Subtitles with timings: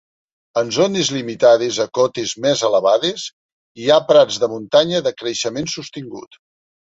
[0.59, 3.27] En zones limitades a cotes més elevades,
[3.81, 6.41] hi ha prats de muntanya de creixement sostingut.